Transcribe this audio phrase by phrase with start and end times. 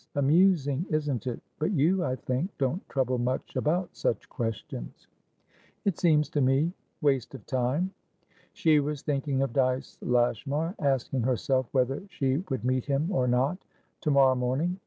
[0.15, 1.39] Amusing, isn't it?
[1.59, 5.05] But you, I think, don't trouble much about such questions."
[5.85, 7.91] "It seems to me waste of time."
[8.53, 13.63] She was thinking of Dyce Lashmar, asking herself whether she would meet him, or not,
[13.99, 14.79] to morrow morning.